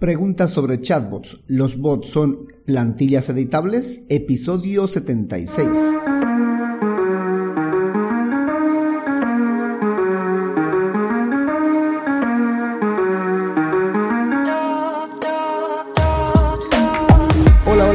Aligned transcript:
Preguntas 0.00 0.50
sobre 0.50 0.80
chatbots. 0.80 1.42
¿Los 1.46 1.76
bots 1.76 2.08
son 2.08 2.46
plantillas 2.64 3.28
editables? 3.28 4.06
Episodio 4.08 4.86
76. 4.86 5.68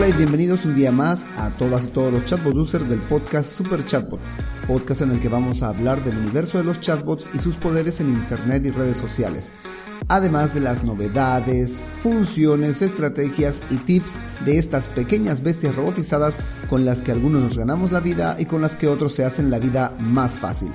Y 0.07 0.13
bienvenidos 0.13 0.65
un 0.65 0.75
día 0.75 0.91
más 0.91 1.25
a 1.35 1.49
todas 1.57 1.87
y 1.87 1.91
todos 1.91 2.13
los 2.13 2.25
chatbot 2.25 2.53
users 2.53 2.87
del 2.87 3.01
podcast 3.01 3.49
Super 3.49 3.83
Chatbot, 3.83 4.19
podcast 4.67 5.01
en 5.01 5.09
el 5.09 5.19
que 5.19 5.29
vamos 5.29 5.63
a 5.63 5.69
hablar 5.69 6.03
del 6.03 6.19
universo 6.19 6.59
de 6.59 6.63
los 6.63 6.79
chatbots 6.79 7.27
y 7.33 7.39
sus 7.39 7.55
poderes 7.55 7.99
en 8.01 8.09
Internet 8.09 8.63
y 8.67 8.69
redes 8.69 8.97
sociales, 8.97 9.55
además 10.07 10.53
de 10.53 10.59
las 10.59 10.83
novedades, 10.83 11.83
funciones, 12.01 12.83
estrategias 12.83 13.63
y 13.71 13.77
tips 13.77 14.15
de 14.45 14.59
estas 14.59 14.89
pequeñas 14.89 15.41
bestias 15.41 15.75
robotizadas 15.75 16.39
con 16.69 16.85
las 16.85 17.01
que 17.01 17.11
algunos 17.11 17.41
nos 17.41 17.57
ganamos 17.57 17.91
la 17.91 17.99
vida 17.99 18.35
y 18.37 18.45
con 18.45 18.61
las 18.61 18.75
que 18.75 18.87
otros 18.87 19.11
se 19.11 19.25
hacen 19.25 19.49
la 19.49 19.57
vida 19.57 19.95
más 19.99 20.35
fácil. 20.35 20.71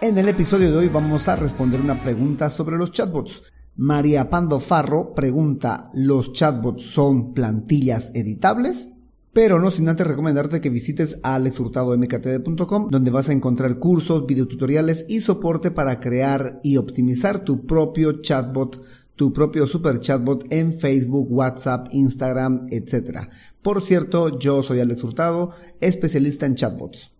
En 0.00 0.16
el 0.16 0.26
episodio 0.26 0.70
de 0.70 0.78
hoy 0.78 0.88
vamos 0.88 1.28
a 1.28 1.36
responder 1.36 1.82
una 1.82 2.02
pregunta 2.02 2.48
sobre 2.48 2.78
los 2.78 2.92
chatbots. 2.92 3.42
María 3.76 4.30
Pando 4.30 4.60
Farro 4.60 5.16
pregunta, 5.16 5.90
¿los 5.94 6.32
chatbots 6.32 6.84
son 6.84 7.34
plantillas 7.34 8.12
editables? 8.14 8.92
Pero 9.32 9.58
no 9.58 9.72
sin 9.72 9.88
antes 9.88 10.06
recomendarte 10.06 10.60
que 10.60 10.70
visites 10.70 11.18
alexhurtadomktd.com 11.24 12.88
donde 12.88 13.10
vas 13.10 13.28
a 13.28 13.32
encontrar 13.32 13.80
cursos, 13.80 14.26
videotutoriales 14.26 15.06
y 15.08 15.18
soporte 15.18 15.72
para 15.72 15.98
crear 15.98 16.60
y 16.62 16.76
optimizar 16.76 17.40
tu 17.40 17.66
propio 17.66 18.22
chatbot, 18.22 18.80
tu 19.16 19.32
propio 19.32 19.66
super 19.66 19.98
chatbot 19.98 20.44
en 20.50 20.72
Facebook, 20.72 21.26
WhatsApp, 21.32 21.88
Instagram, 21.90 22.68
etc. 22.70 23.22
Por 23.60 23.82
cierto, 23.82 24.38
yo 24.38 24.62
soy 24.62 24.78
Alex 24.78 25.02
Hurtado, 25.02 25.50
especialista 25.80 26.46
en 26.46 26.54
chatbots. 26.54 27.10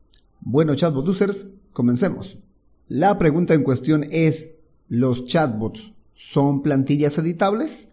Bueno, 0.40 0.76
chatbot 0.76 1.08
users, 1.08 1.48
comencemos. 1.72 2.38
La 2.86 3.18
pregunta 3.18 3.54
en 3.54 3.64
cuestión 3.64 4.06
es, 4.12 4.52
¿los 4.88 5.24
chatbots 5.24 5.93
¿Son 6.14 6.62
plantillas 6.62 7.18
editables? 7.18 7.88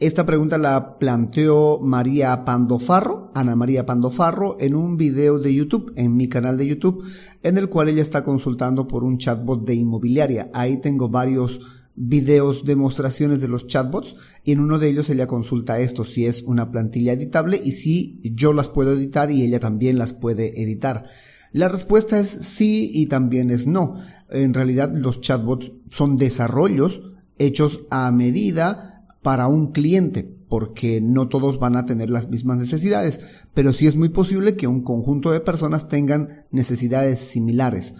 Esta 0.00 0.24
pregunta 0.24 0.56
la 0.56 0.98
planteó 0.98 1.78
María 1.80 2.44
Pandofarro, 2.46 3.30
Ana 3.34 3.54
María 3.54 3.84
Pandofarro, 3.84 4.56
en 4.60 4.74
un 4.74 4.96
video 4.96 5.38
de 5.38 5.54
YouTube, 5.54 5.92
en 5.96 6.16
mi 6.16 6.26
canal 6.26 6.56
de 6.56 6.66
YouTube, 6.66 7.04
en 7.42 7.58
el 7.58 7.68
cual 7.68 7.90
ella 7.90 8.00
está 8.00 8.24
consultando 8.24 8.88
por 8.88 9.04
un 9.04 9.18
chatbot 9.18 9.66
de 9.66 9.74
inmobiliaria. 9.74 10.50
Ahí 10.54 10.78
tengo 10.78 11.10
varios 11.10 11.60
videos, 11.94 12.64
demostraciones 12.64 13.42
de 13.42 13.48
los 13.48 13.66
chatbots, 13.66 14.16
y 14.42 14.52
en 14.52 14.60
uno 14.60 14.78
de 14.78 14.88
ellos 14.88 15.10
ella 15.10 15.26
consulta 15.26 15.78
esto, 15.78 16.06
si 16.06 16.24
es 16.24 16.44
una 16.44 16.70
plantilla 16.70 17.12
editable 17.12 17.60
y 17.62 17.72
si 17.72 18.20
yo 18.22 18.54
las 18.54 18.70
puedo 18.70 18.92
editar 18.92 19.30
y 19.30 19.42
ella 19.42 19.60
también 19.60 19.98
las 19.98 20.14
puede 20.14 20.62
editar. 20.62 21.04
La 21.52 21.68
respuesta 21.68 22.18
es 22.18 22.28
sí 22.28 22.90
y 22.92 23.06
también 23.06 23.50
es 23.50 23.66
no. 23.66 24.00
En 24.30 24.54
realidad 24.54 24.92
los 24.94 25.20
chatbots 25.20 25.72
son 25.90 26.16
desarrollos 26.16 27.15
hechos 27.38 27.82
a 27.90 28.10
medida 28.10 29.04
para 29.22 29.48
un 29.48 29.72
cliente, 29.72 30.36
porque 30.48 31.00
no 31.00 31.28
todos 31.28 31.58
van 31.58 31.76
a 31.76 31.84
tener 31.84 32.10
las 32.10 32.28
mismas 32.28 32.58
necesidades, 32.58 33.46
pero 33.54 33.72
sí 33.72 33.86
es 33.86 33.96
muy 33.96 34.10
posible 34.10 34.56
que 34.56 34.68
un 34.68 34.82
conjunto 34.82 35.32
de 35.32 35.40
personas 35.40 35.88
tengan 35.88 36.28
necesidades 36.50 37.18
similares, 37.18 37.94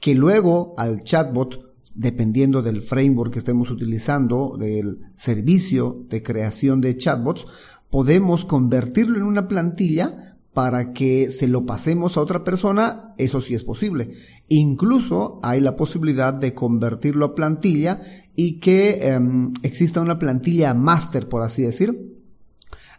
que 0.00 0.14
luego 0.14 0.74
al 0.76 1.02
chatbot, 1.02 1.74
dependiendo 1.94 2.60
del 2.60 2.82
framework 2.82 3.32
que 3.32 3.38
estemos 3.38 3.70
utilizando, 3.70 4.56
del 4.58 4.98
servicio 5.14 6.04
de 6.10 6.22
creación 6.22 6.80
de 6.80 6.96
chatbots, 6.96 7.46
podemos 7.90 8.44
convertirlo 8.44 9.16
en 9.16 9.24
una 9.24 9.48
plantilla 9.48 10.35
para 10.56 10.94
que 10.94 11.30
se 11.30 11.48
lo 11.48 11.66
pasemos 11.66 12.16
a 12.16 12.22
otra 12.22 12.42
persona, 12.42 13.12
eso 13.18 13.42
sí 13.42 13.54
es 13.54 13.62
posible. 13.62 14.12
Incluso 14.48 15.38
hay 15.42 15.60
la 15.60 15.76
posibilidad 15.76 16.32
de 16.32 16.54
convertirlo 16.54 17.26
a 17.26 17.34
plantilla 17.34 18.00
y 18.36 18.58
que 18.58 19.06
em, 19.06 19.52
exista 19.62 20.00
una 20.00 20.18
plantilla 20.18 20.72
master, 20.72 21.28
por 21.28 21.42
así 21.42 21.60
decir. 21.60 22.18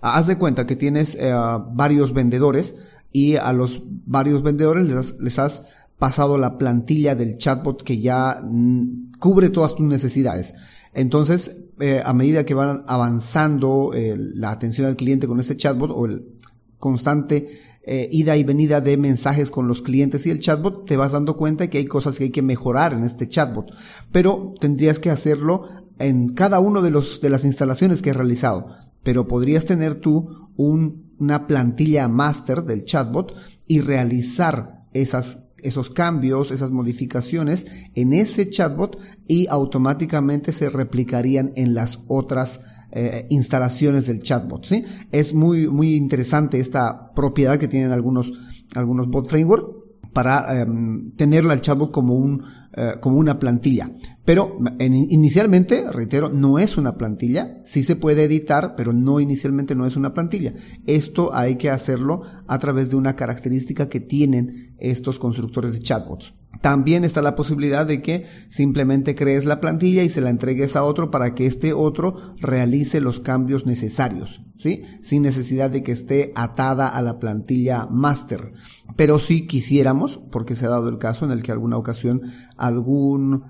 Haz 0.01 0.27
de 0.27 0.37
cuenta 0.37 0.67
que 0.67 0.75
tienes 0.75 1.17
eh, 1.19 1.33
varios 1.73 2.13
vendedores 2.13 2.75
y 3.11 3.37
a 3.37 3.51
los 3.53 3.81
varios 4.05 4.43
vendedores 4.43 4.85
les, 4.85 5.19
les 5.19 5.39
has 5.39 5.87
pasado 5.97 6.37
la 6.37 6.59
plantilla 6.59 7.15
del 7.15 7.37
chatbot 7.37 7.81
que 7.81 7.99
ya 7.99 8.39
mm, 8.39 9.13
cubre 9.17 9.49
todas 9.49 9.73
tus 9.73 9.87
necesidades. 9.87 10.53
Entonces, 10.93 11.69
eh, 11.79 12.03
a 12.05 12.13
medida 12.13 12.45
que 12.45 12.53
van 12.53 12.83
avanzando 12.87 13.93
eh, 13.95 14.15
la 14.17 14.51
atención 14.51 14.85
al 14.85 14.95
cliente 14.95 15.27
con 15.27 15.39
ese 15.39 15.57
chatbot 15.57 15.91
o 15.91 16.05
el 16.05 16.36
constante 16.79 17.47
eh, 17.83 18.09
ida 18.11 18.35
y 18.35 18.43
venida 18.43 18.81
de 18.81 18.97
mensajes 18.97 19.49
con 19.49 19.67
los 19.67 19.81
clientes 19.81 20.25
y 20.25 20.29
el 20.29 20.39
chatbot, 20.39 20.85
te 20.85 20.97
vas 20.97 21.13
dando 21.13 21.37
cuenta 21.37 21.69
que 21.69 21.77
hay 21.77 21.85
cosas 21.85 22.17
que 22.17 22.25
hay 22.25 22.29
que 22.31 22.41
mejorar 22.41 22.93
en 22.93 23.03
este 23.03 23.27
chatbot. 23.27 23.73
Pero 24.11 24.53
tendrías 24.59 24.99
que 24.99 25.09
hacerlo 25.09 25.63
en 25.99 26.29
cada 26.29 26.59
uno 26.59 26.81
de 26.81 26.91
de 26.91 27.29
las 27.29 27.45
instalaciones 27.45 28.01
que 28.01 28.09
has 28.09 28.17
realizado. 28.17 28.67
Pero 29.03 29.27
podrías 29.27 29.65
tener 29.65 29.95
tú 29.95 30.27
una 30.57 31.47
plantilla 31.47 32.07
master 32.07 32.63
del 32.63 32.83
chatbot 32.83 33.33
y 33.67 33.81
realizar 33.81 34.85
esas 34.93 35.47
esos 35.63 35.89
cambios, 35.89 36.51
esas 36.51 36.71
modificaciones 36.71 37.65
en 37.95 38.13
ese 38.13 38.49
chatbot 38.49 38.99
y 39.27 39.47
automáticamente 39.47 40.51
se 40.51 40.69
replicarían 40.69 41.51
en 41.55 41.73
las 41.73 42.03
otras 42.07 42.76
eh, 42.91 43.27
instalaciones 43.29 44.07
del 44.07 44.21
chatbot. 44.21 44.67
Es 45.11 45.33
muy, 45.33 45.67
muy 45.67 45.95
interesante 45.95 46.59
esta 46.59 47.13
propiedad 47.13 47.57
que 47.57 47.67
tienen 47.67 47.91
algunos, 47.91 48.33
algunos 48.75 49.07
bot 49.09 49.27
framework 49.27 49.77
para 50.13 50.61
em, 50.61 51.11
tenerla 51.11 51.53
al 51.53 51.61
chatbot 51.61 51.91
como 51.91 52.15
un 52.15 52.43
eh, 52.79 52.93
como 53.01 53.17
una 53.17 53.39
plantilla. 53.39 53.89
Pero 54.23 54.55
inicialmente, 54.79 55.83
reitero, 55.91 56.29
no 56.29 56.59
es 56.59 56.77
una 56.77 56.95
plantilla. 56.95 57.57
Sí 57.63 57.81
se 57.81 57.95
puede 57.95 58.25
editar, 58.25 58.75
pero 58.75 58.93
no 58.93 59.19
inicialmente 59.19 59.73
no 59.73 59.87
es 59.87 59.95
una 59.95 60.13
plantilla. 60.13 60.53
Esto 60.85 61.33
hay 61.33 61.55
que 61.55 61.71
hacerlo 61.71 62.21
a 62.45 62.59
través 62.59 62.91
de 62.91 62.97
una 62.97 63.15
característica 63.15 63.89
que 63.89 63.99
tienen 63.99 64.75
estos 64.77 65.17
constructores 65.17 65.73
de 65.73 65.79
chatbots. 65.79 66.35
También 66.61 67.03
está 67.03 67.21
la 67.21 67.35
posibilidad 67.35 67.85
de 67.85 68.01
que 68.01 68.25
simplemente 68.49 69.15
crees 69.15 69.45
la 69.45 69.59
plantilla 69.59 70.03
y 70.03 70.09
se 70.09 70.21
la 70.21 70.29
entregues 70.29 70.75
a 70.75 70.83
otro 70.83 71.11
para 71.11 71.35
que 71.35 71.45
este 71.45 71.73
otro 71.73 72.13
realice 72.39 73.01
los 73.01 73.19
cambios 73.19 73.65
necesarios, 73.65 74.41
¿sí? 74.57 74.81
Sin 75.01 75.23
necesidad 75.23 75.69
de 75.69 75.83
que 75.83 75.91
esté 75.91 76.31
atada 76.35 76.87
a 76.87 77.01
la 77.01 77.19
plantilla 77.19 77.87
master. 77.89 78.53
Pero 78.95 79.19
si 79.19 79.47
quisiéramos, 79.47 80.19
porque 80.31 80.55
se 80.55 80.65
ha 80.65 80.69
dado 80.69 80.89
el 80.89 80.97
caso 80.97 81.25
en 81.25 81.31
el 81.31 81.43
que 81.43 81.51
alguna 81.51 81.77
ocasión 81.77 82.21
algún 82.57 83.43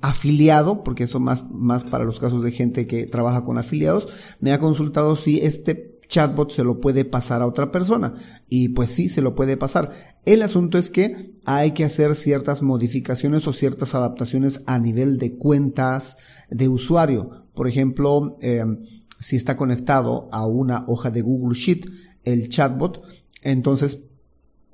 afiliado, 0.00 0.84
porque 0.84 1.04
eso 1.04 1.18
más, 1.18 1.50
más 1.50 1.84
para 1.84 2.04
los 2.04 2.20
casos 2.20 2.42
de 2.42 2.52
gente 2.52 2.86
que 2.86 3.06
trabaja 3.06 3.44
con 3.44 3.58
afiliados, 3.58 4.36
me 4.40 4.52
ha 4.52 4.58
consultado 4.58 5.16
si 5.16 5.40
este 5.40 5.93
chatbot 6.08 6.50
se 6.52 6.64
lo 6.64 6.80
puede 6.80 7.04
pasar 7.04 7.42
a 7.42 7.46
otra 7.46 7.70
persona. 7.70 8.14
Y 8.48 8.70
pues 8.70 8.90
sí, 8.90 9.08
se 9.08 9.22
lo 9.22 9.34
puede 9.34 9.56
pasar. 9.56 9.90
El 10.24 10.42
asunto 10.42 10.78
es 10.78 10.90
que 10.90 11.34
hay 11.44 11.72
que 11.72 11.84
hacer 11.84 12.14
ciertas 12.14 12.62
modificaciones 12.62 13.46
o 13.46 13.52
ciertas 13.52 13.94
adaptaciones 13.94 14.62
a 14.66 14.78
nivel 14.78 15.18
de 15.18 15.36
cuentas 15.36 16.18
de 16.50 16.68
usuario. 16.68 17.46
Por 17.54 17.68
ejemplo, 17.68 18.36
em, 18.40 18.78
si 19.20 19.36
está 19.36 19.56
conectado 19.56 20.28
a 20.32 20.46
una 20.46 20.84
hoja 20.88 21.10
de 21.10 21.22
Google 21.22 21.56
Sheet, 21.56 21.86
el 22.24 22.48
chatbot, 22.48 23.02
entonces 23.42 24.04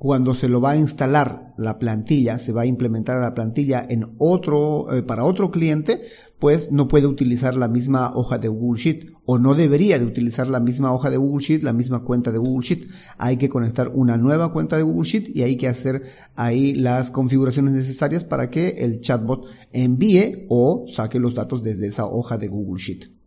cuando 0.00 0.32
se 0.32 0.48
lo 0.48 0.62
va 0.62 0.70
a 0.70 0.76
instalar 0.78 1.52
la 1.58 1.78
plantilla, 1.78 2.38
se 2.38 2.52
va 2.52 2.62
a 2.62 2.66
implementar 2.66 3.20
la 3.20 3.34
plantilla 3.34 3.84
en 3.86 4.14
otro, 4.16 4.90
eh, 4.94 5.02
para 5.02 5.24
otro 5.24 5.50
cliente, 5.50 6.00
pues 6.38 6.72
no 6.72 6.88
puede 6.88 7.06
utilizar 7.06 7.54
la 7.54 7.68
misma 7.68 8.10
hoja 8.14 8.38
de 8.38 8.48
Google 8.48 8.80
Sheet 8.80 9.10
o 9.32 9.38
no 9.38 9.54
debería 9.54 9.96
de 9.96 10.04
utilizar 10.04 10.48
la 10.48 10.58
misma 10.58 10.92
hoja 10.92 11.08
de 11.08 11.16
Google 11.16 11.40
Sheet, 11.40 11.62
la 11.62 11.72
misma 11.72 12.02
cuenta 12.02 12.32
de 12.32 12.38
Google 12.38 12.66
Sheet. 12.66 12.88
Hay 13.16 13.36
que 13.36 13.48
conectar 13.48 13.92
una 13.94 14.16
nueva 14.16 14.52
cuenta 14.52 14.76
de 14.76 14.82
Google 14.82 15.08
Sheet 15.08 15.36
y 15.36 15.42
hay 15.42 15.56
que 15.56 15.68
hacer 15.68 16.02
ahí 16.34 16.74
las 16.74 17.12
configuraciones 17.12 17.74
necesarias 17.74 18.24
para 18.24 18.50
que 18.50 18.70
el 18.78 19.00
chatbot 19.00 19.46
envíe 19.70 20.46
o 20.48 20.84
saque 20.88 21.20
los 21.20 21.36
datos 21.36 21.62
desde 21.62 21.86
esa 21.86 22.06
hoja 22.06 22.38
de 22.38 22.48
Google 22.48 22.82
Sheet. 22.82 23.19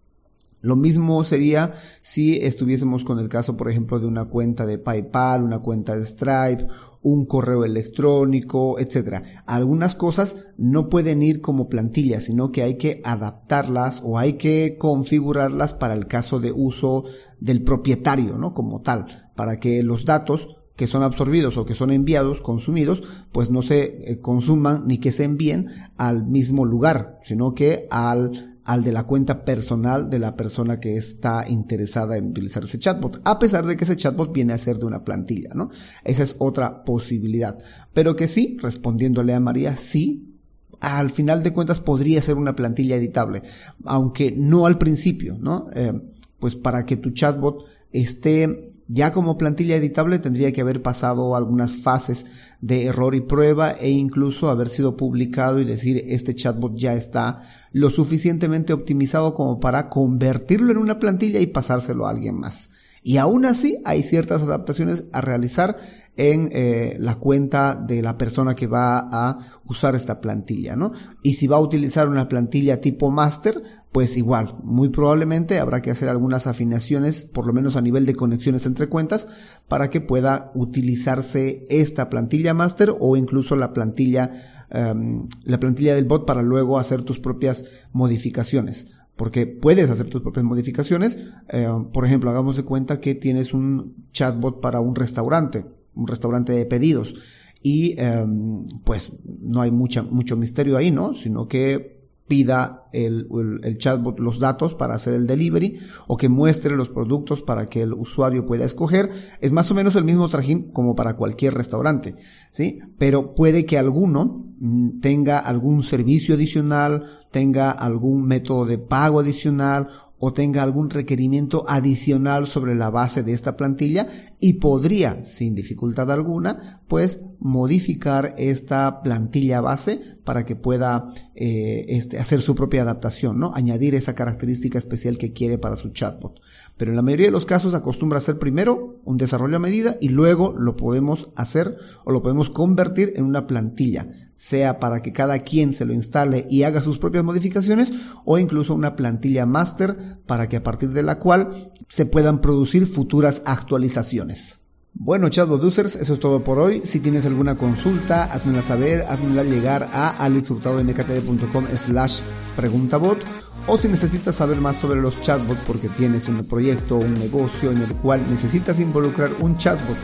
Lo 0.63 0.77
mismo 0.77 1.25
sería 1.25 1.74
si 2.01 2.38
estuviésemos 2.38 3.04
con 3.04 3.19
el 3.19 3.27
caso, 3.27 3.57
por 3.57 3.69
ejemplo, 3.69 4.00
de 4.00 4.07
una 4.07 4.30
cuenta 4.30 4.65
de 4.65 4.77
PayPal, 4.77 5.44
una 5.44 5.60
cuenta 5.60 5.98
de 5.98 6.06
Stripe, 6.06 6.68
un 7.01 7.25
correo 7.25 7.65
electrónico, 7.65 8.80
etc. 8.80 9.25
Algunas 9.45 9.94
cosas 9.94 10.48
no 10.56 10.88
pueden 10.88 11.21
ir 11.21 11.42
como 11.42 11.68
plantillas, 11.68 12.24
sino 12.24 12.54
que 12.54 12.63
hay 12.63 12.77
que 12.77 13.01
adaptarlas 13.04 14.01
o 14.06 14.18
hay 14.18 14.33
que 14.33 14.77
configurarlas 14.80 15.74
para 15.74 15.95
el 15.95 16.07
caso 16.07 16.39
de 16.39 16.54
uso 16.54 17.04
del 17.42 17.62
propietario, 17.63 18.38
¿no? 18.38 18.54
Como 18.54 18.80
tal, 18.80 19.07
para 19.36 19.60
que 19.60 19.83
los 19.83 20.06
datos 20.06 20.48
que 20.77 20.88
son 20.88 21.04
absorbidos 21.04 21.57
o 21.57 21.65
que 21.65 21.75
son 21.75 21.92
enviados, 21.92 22.42
consumidos, 22.42 23.04
pues 23.33 23.50
no 23.50 23.62
se 23.62 24.12
eh, 24.12 24.19
consuman 24.21 24.88
ni 24.88 24.98
que 24.98 25.12
se 25.12 25.25
envíen 25.25 25.68
al 25.98 26.25
mismo 26.25 26.63
lugar, 26.63 27.19
sino 27.21 27.54
que 27.54 27.86
al 27.92 28.52
al 28.65 28.83
de 28.83 28.94
la 28.94 29.04
cuenta 29.04 29.44
personal 29.44 30.10
de 30.10 30.19
la 30.19 30.36
persona 30.36 30.80
que 30.80 30.95
está 30.95 31.45
interesada 31.50 32.18
en 32.18 32.30
utilizar 32.30 32.63
ese 32.63 32.80
chatbot, 32.80 33.21
a 33.25 33.39
pesar 33.39 33.65
de 33.65 33.75
que 33.75 33.83
ese 33.83 33.95
chatbot 33.95 34.33
viene 34.33 34.54
a 34.54 34.57
ser 34.57 34.77
de 34.77 34.86
una 34.86 35.04
plantilla, 35.04 35.50
¿no? 35.54 35.69
Esa 36.04 36.24
es 36.24 36.36
otra 36.39 36.86
posibilidad. 36.86 37.57
Pero 37.94 38.15
que 38.15 38.27
sí, 38.27 38.57
respondiéndole 38.62 39.33
a 39.33 39.39
María, 39.39 39.75
sí, 39.75 40.33
al 40.80 41.12
final 41.12 41.44
de 41.44 41.54
cuentas 41.54 41.80
podría 41.80 42.21
ser 42.21 42.36
una 42.36 42.56
plantilla 42.56 42.95
editable, 42.95 43.42
aunque 43.86 44.33
no 44.36 44.65
al 44.65 44.77
principio, 44.77 45.38
¿no? 45.39 45.68
Eh, 45.75 45.94
pues 46.39 46.56
para 46.56 46.86
que 46.86 46.98
tu 46.98 47.12
chatbot 47.12 47.65
esté 47.94 48.66
ya 48.88 49.13
como 49.13 49.38
plantilla 49.38 49.78
editable 49.78 50.19
tendría 50.19 50.51
que 50.51 50.62
haber 50.62 50.81
pasado 50.81 51.36
algunas 51.36 51.78
fases 51.78 52.25
de 52.60 52.86
error 52.86 53.16
y 53.16 53.22
prueba 53.22 53.72
e 53.72 53.90
incluso 53.90 54.50
haber 54.50 54.69
sido 54.69 54.98
publicado 54.98 55.62
y 55.62 55.66
decir 55.66 56.04
este 56.07 56.36
chatbot 56.36 56.75
ya 56.75 56.94
está 56.94 57.40
lo 57.72 57.90
suficientemente 57.90 58.74
optimizado 58.74 59.34
como 59.34 59.60
para 59.60 59.90
convertirlo 59.90 60.72
en 60.72 60.78
una 60.78 61.00
plantilla 61.00 61.40
y 61.40 61.48
pasárselo 61.48 62.06
a 62.06 62.10
alguien 62.10 62.40
más. 62.40 62.72
Y 63.03 63.17
aún 63.17 63.45
así 63.45 63.77
hay 63.83 64.01
ciertas 64.01 64.41
adaptaciones 64.41 65.05
a 65.11 65.19
realizar 65.19 65.77
en 66.15 66.50
eh, 66.51 66.95
la 67.00 67.15
cuenta 67.15 67.75
de 67.75 68.01
la 68.01 68.17
persona 68.17 68.55
que 68.55 68.67
va 68.67 69.09
a 69.11 69.38
usar 69.65 69.95
esta 69.95 70.21
plantilla, 70.21 70.75
¿no? 70.75 70.91
Y 71.23 71.33
si 71.33 71.47
va 71.47 71.57
a 71.57 71.61
utilizar 71.61 72.07
una 72.07 72.29
plantilla 72.29 72.81
tipo 72.81 73.09
master, 73.09 73.61
pues 73.91 74.15
igual, 74.15 74.55
muy 74.63 74.89
probablemente 74.89 75.59
habrá 75.59 75.81
que 75.81 75.91
hacer 75.91 76.09
algunas 76.09 76.47
afinaciones, 76.47 77.23
por 77.23 77.47
lo 77.47 77.53
menos 77.53 77.75
a 77.75 77.81
nivel 77.81 78.05
de 78.05 78.15
conexiones 78.15 78.65
entre 78.65 78.88
cuentas, 78.88 79.59
para 79.67 79.89
que 79.89 80.01
pueda 80.01 80.51
utilizarse 80.53 81.65
esta 81.69 82.09
plantilla 82.09 82.53
master 82.53 82.94
o 83.00 83.17
incluso 83.17 83.55
la 83.55 83.73
plantilla, 83.73 84.29
em, 84.69 85.27
la 85.45 85.59
plantilla 85.59 85.95
del 85.95 86.05
bot 86.05 86.25
para 86.25 86.41
luego 86.41 86.79
hacer 86.79 87.01
tus 87.01 87.19
propias 87.19 87.88
modificaciones 87.91 88.88
porque 89.15 89.48
puedes 89.48 89.89
hacer 89.89 90.10
tus 90.10 90.21
propias 90.21 90.45
modificaciones. 90.45 91.31
Eh, 91.50 91.68
por 91.92 92.06
ejemplo, 92.06 92.30
hagamos 92.30 92.56
de 92.56 92.63
cuenta 92.63 93.00
que 93.00 93.15
tienes 93.15 93.54
un 93.54 94.07
chatbot 94.12 94.62
para 94.62 94.80
un 94.80 94.95
restaurante, 94.95 95.65
un 95.95 96.07
restaurante 96.07 96.54
de 96.54 96.65
pedidos, 96.65 97.15
y 97.62 97.95
em, 98.00 98.68
pues 98.83 99.13
no 99.24 99.62
hay 99.62 99.71
mucha, 99.71 100.04
mucho 100.04 100.36
misterio 100.36 100.75
ahí, 100.75 100.92
¿no? 100.92 101.13
Sino 101.13 101.48
que 101.48 102.02
pida 102.28 102.88
el, 102.94 103.28
el, 103.64 103.78
chatbot 103.78 104.20
los 104.20 104.40
datos 104.40 104.75
para 104.75 104.96
hacer 104.96 105.14
el 105.14 105.28
delivery 105.28 105.78
o 106.08 106.16
que 106.16 106.30
muestre 106.30 106.75
los 106.75 106.90
productos 106.90 107.42
para 107.42 107.66
que 107.66 107.81
el 107.81 107.94
usuario 107.94 108.46
pueda 108.46 108.66
escoger. 108.66 109.10
Es 109.42 109.52
más 109.52 109.70
o 109.72 109.75
menos 109.75 109.96
el 109.96 110.06
mismo 110.06 110.28
trajín 110.30 110.72
como 110.72 110.96
para 110.96 111.16
cualquier 111.16 111.54
restaurante, 111.54 112.16
¿sí? 112.50 112.80
Pero 112.98 113.36
puede 113.36 113.66
que 113.66 113.78
alguno 113.78 114.54
mm, 114.60 115.00
tenga 115.02 115.40
algún 115.40 115.84
servicio 115.84 116.36
adicional, 116.36 117.04
tenga 117.31 117.72
algún 117.72 118.25
método 118.25 118.66
de 118.66 118.78
pago 118.78 119.20
adicional 119.20 119.88
o 120.25 120.31
tenga 120.31 120.64
algún 120.64 120.90
requerimiento 120.90 121.66
adicional 121.68 122.48
sobre 122.48 122.75
la 122.75 122.90
base 122.90 123.24
de 123.24 123.34
esta 123.34 123.58
plantilla 123.58 124.08
y 124.40 124.54
podría, 124.54 125.25
sin 125.25 125.54
dificultad 125.54 126.10
alguna, 126.10 126.81
pues 126.88 127.25
modificar 127.40 128.34
esta 128.38 129.02
plantilla 129.02 129.60
base 129.60 130.00
para 130.24 130.46
que 130.46 130.56
pueda 130.56 131.08
eh, 131.36 131.86
este, 131.90 132.20
hacer 132.20 132.42
su 132.42 132.56
propia 132.56 132.84
adaptación, 132.84 133.38
¿no? 133.38 133.52
Añadir 133.54 133.96
esa 133.96 134.16
característica 134.16 134.78
especial 134.78 135.18
que 135.18 135.34
quiere 135.34 135.58
para 135.58 135.75
su 135.75 135.90
chatbot. 135.90 136.40
Pero 136.78 136.92
en 136.92 136.96
la 136.96 137.02
mayoría 137.02 137.28
de 137.28 137.31
los 137.31 137.46
casos 137.46 137.74
acostumbra 137.74 138.20
hacer 138.20 138.40
primero 138.40 139.02
un 139.04 139.18
desarrollo 139.18 139.58
a 139.58 139.60
medida 139.60 139.98
y 140.00 140.08
luego 140.08 140.54
lo 140.58 140.78
podemos 140.78 141.31
hacer 141.36 141.75
o 142.06 142.12
lo 142.14 142.22
podemos 142.22 142.50
convertir 142.50 143.12
en 143.18 143.25
una 143.25 143.46
plantilla, 143.46 144.08
sea 144.34 144.80
para 144.80 145.02
que 145.02 145.12
cada 145.12 145.40
quien 145.40 145.74
se 145.74 145.86
lo 145.86 145.94
instale 145.94 146.48
y 146.50 146.64
haga 146.64 146.81
sus 146.81 146.98
propias 146.98 147.25
modificaciones 147.25 147.92
o 148.24 148.40
incluso 148.40 148.74
una 148.74 148.96
plantilla 148.96 149.46
master 149.46 149.98
para 150.25 150.50
que 150.50 150.57
a 150.57 150.63
partir 150.63 150.89
de 150.89 151.04
la 151.04 151.19
cual 151.19 151.50
se 151.88 152.06
puedan 152.06 152.42
producir 152.42 152.88
futuras 152.88 153.42
actualizaciones. 153.45 154.62
Bueno, 154.95 155.27
users, 155.27 155.95
eso 155.95 156.13
es 156.13 156.19
todo 156.19 156.44
por 156.44 156.60
hoy. 156.60 156.81
Si 156.83 157.00
tienes 157.00 157.25
alguna 157.25 157.56
consulta, 157.56 158.25
házmela 158.25 158.62
saber, 158.62 159.01
házmela 159.10 159.44
llegar 159.44 159.89
a 159.92 160.10
alexhurtadomktd.com 160.10 161.65
slash 161.75 162.21
preguntabot 162.56 163.18
o 163.65 163.77
si 163.77 163.88
necesitas 163.88 164.36
saber 164.36 164.60
más 164.62 164.77
sobre 164.77 165.01
los 165.01 165.19
chatbots 165.21 165.62
porque 165.65 165.89
tienes 165.89 166.27
un 166.27 166.45
proyecto 166.48 166.98
o 166.98 167.00
un 167.00 167.13
negocio 167.15 167.71
en 167.71 167.81
el 167.81 167.94
cual 167.95 168.21
necesitas 168.30 168.80
involucrar 168.80 169.31
un 169.39 169.57
chatbot 169.57 169.98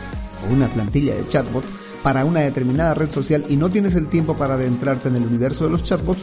o 0.48 0.52
una 0.52 0.66
plantilla 0.68 1.14
de 1.14 1.28
chatbot 1.28 1.64
para 2.02 2.24
una 2.24 2.40
determinada 2.40 2.94
red 2.94 3.10
social 3.10 3.44
y 3.48 3.56
no 3.56 3.68
tienes 3.68 3.94
el 3.94 4.08
tiempo 4.08 4.36
para 4.36 4.54
adentrarte 4.54 5.08
en 5.08 5.16
el 5.16 5.26
universo 5.26 5.64
de 5.64 5.70
los 5.70 5.82
chatbots, 5.82 6.22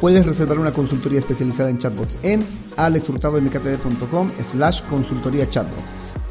puedes 0.00 0.26
reservar 0.26 0.58
una 0.58 0.72
consultoría 0.72 1.18
especializada 1.18 1.70
en 1.70 1.78
chatbots 1.78 2.18
en 2.22 2.44
alexhurtadomktd.com 2.76 4.30
slash 4.42 4.82
consultoría 4.82 5.48
chatbot. 5.48 5.84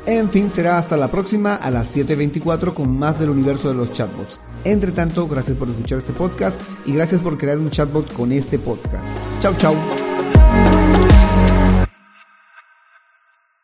En 0.05 0.29
fin, 0.29 0.49
será 0.49 0.77
hasta 0.77 0.95
la 0.95 1.11
próxima 1.11 1.55
a 1.55 1.69
las 1.69 1.95
7.24 1.95 2.73
con 2.73 2.97
más 2.97 3.19
del 3.19 3.29
universo 3.29 3.67
de 3.67 3.75
los 3.75 3.91
chatbots. 3.91 4.39
Entre 4.63 4.91
tanto, 4.93 5.27
gracias 5.27 5.57
por 5.57 5.67
escuchar 5.67 5.97
este 5.97 6.13
podcast 6.13 6.61
y 6.85 6.93
gracias 6.93 7.21
por 7.21 7.37
crear 7.37 7.57
un 7.57 7.69
chatbot 7.69 8.11
con 8.13 8.31
este 8.31 8.57
podcast. 8.57 9.17
Chao, 9.39 9.53
chao. 9.57 10.06